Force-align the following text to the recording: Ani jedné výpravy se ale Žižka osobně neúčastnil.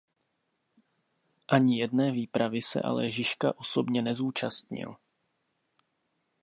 Ani 1.49 1.77
jedné 1.79 2.11
výpravy 2.11 2.61
se 2.61 2.81
ale 2.81 3.09
Žižka 3.09 3.57
osobně 3.59 4.01
neúčastnil. 4.01 4.95